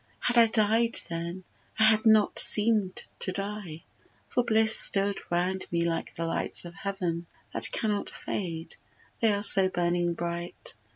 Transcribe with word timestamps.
Had 0.19 0.35
I 0.35 0.47
died 0.47 0.95
then, 1.09 1.43
I 1.77 1.83
had 1.83 2.07
not 2.07 2.39
seem'd 2.39 3.03
to 3.19 3.31
die 3.31 3.83
For 4.29 4.43
bliss 4.43 4.75
stood 4.75 5.19
round 5.29 5.67
me 5.71 5.85
like 5.85 6.15
the 6.15 6.25
lights 6.25 6.65
of 6.65 6.73
heaven, 6.73 7.27
That 7.53 7.71
cannot 7.71 8.09
fade, 8.09 8.77
they 9.19 9.31
are 9.31 9.43
so 9.43 9.69
burning 9.69 10.13
bright. 10.15 10.73